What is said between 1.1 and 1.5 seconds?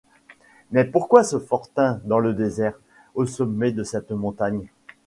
ce